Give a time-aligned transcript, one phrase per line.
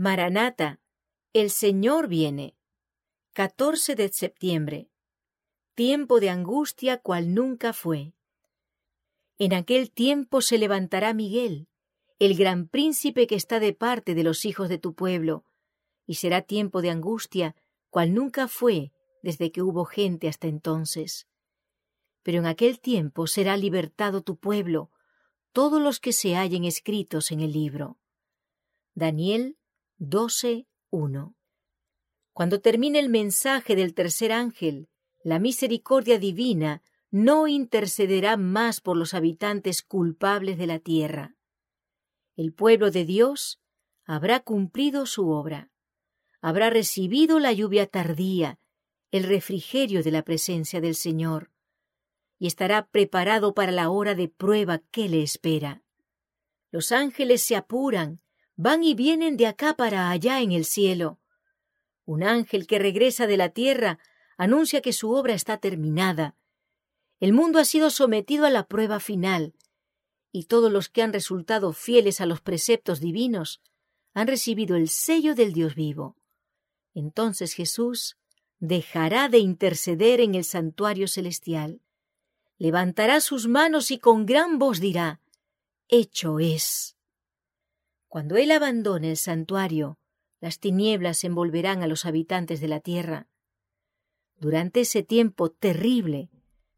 [0.00, 0.80] Maranata,
[1.32, 2.56] el Señor viene.
[3.32, 4.92] 14 de septiembre.
[5.74, 8.14] Tiempo de angustia cual nunca fue.
[9.38, 11.66] En aquel tiempo se levantará Miguel,
[12.20, 15.44] el gran príncipe que está de parte de los hijos de tu pueblo,
[16.06, 17.56] y será tiempo de angustia
[17.90, 18.92] cual nunca fue
[19.24, 21.26] desde que hubo gente hasta entonces.
[22.22, 24.92] Pero en aquel tiempo será libertado tu pueblo,
[25.50, 27.98] todos los que se hallen escritos en el libro.
[28.94, 29.58] Daniel
[30.00, 31.34] 12, 1.
[32.32, 34.88] Cuando termine el mensaje del tercer ángel,
[35.24, 41.34] la misericordia divina no intercederá más por los habitantes culpables de la tierra.
[42.36, 43.60] El pueblo de Dios
[44.04, 45.72] habrá cumplido su obra,
[46.40, 48.60] habrá recibido la lluvia tardía,
[49.10, 51.50] el refrigerio de la presencia del Señor,
[52.38, 55.82] y estará preparado para la hora de prueba que le espera.
[56.70, 58.20] Los ángeles se apuran,
[58.58, 61.20] van y vienen de acá para allá en el cielo.
[62.04, 64.00] Un ángel que regresa de la tierra
[64.36, 66.34] anuncia que su obra está terminada.
[67.20, 69.54] El mundo ha sido sometido a la prueba final,
[70.32, 73.62] y todos los que han resultado fieles a los preceptos divinos
[74.12, 76.16] han recibido el sello del Dios vivo.
[76.94, 78.16] Entonces Jesús
[78.58, 81.80] dejará de interceder en el santuario celestial.
[82.58, 85.20] Levantará sus manos y con gran voz dirá,
[85.86, 86.97] Hecho es.
[88.08, 89.98] Cuando Él abandone el santuario,
[90.40, 93.28] las tinieblas envolverán a los habitantes de la tierra.
[94.36, 96.30] Durante ese tiempo terrible,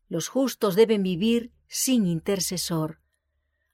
[0.08, 3.00] los justos deben vivir sin intercesor,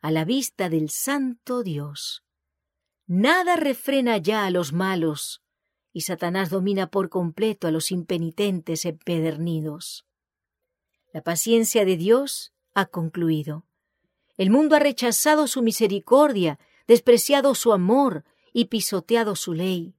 [0.01, 2.25] a la vista del Santo Dios.
[3.07, 5.43] Nada refrena ya a los malos,
[5.93, 10.05] y Satanás domina por completo a los impenitentes empedernidos.
[11.13, 13.65] La paciencia de Dios ha concluido.
[14.37, 19.95] El mundo ha rechazado su misericordia, despreciado su amor y pisoteado su ley.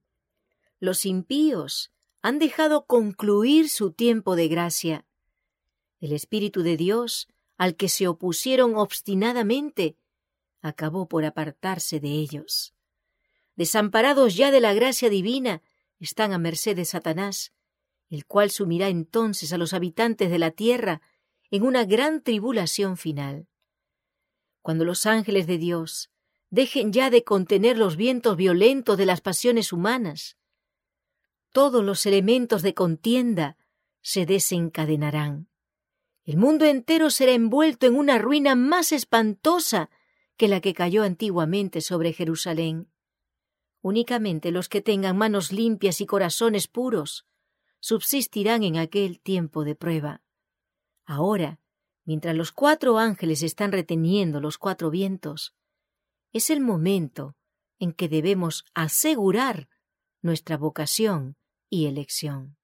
[0.80, 5.06] Los impíos han dejado concluir su tiempo de gracia.
[6.00, 9.96] El Espíritu de Dios, al que se opusieron obstinadamente,
[10.60, 12.74] acabó por apartarse de ellos.
[13.56, 15.62] Desamparados ya de la gracia divina,
[15.98, 17.52] están a merced de Satanás,
[18.08, 21.02] el cual sumirá entonces a los habitantes de la tierra
[21.50, 23.48] en una gran tribulación final.
[24.62, 26.10] Cuando los ángeles de Dios
[26.50, 30.36] dejen ya de contener los vientos violentos de las pasiones humanas.
[31.52, 33.56] Todos los elementos de contienda
[34.00, 35.48] se desencadenarán.
[36.24, 39.90] El mundo entero será envuelto en una ruina más espantosa
[40.36, 42.88] que la que cayó antiguamente sobre Jerusalén.
[43.80, 47.26] Únicamente los que tengan manos limpias y corazones puros
[47.80, 50.22] subsistirán en aquel tiempo de prueba.
[51.04, 51.60] Ahora,
[52.04, 55.54] mientras los cuatro ángeles están reteniendo los cuatro vientos,
[56.38, 57.34] es el momento
[57.80, 59.68] en que debemos asegurar
[60.22, 61.36] nuestra vocación
[61.68, 62.56] y elección.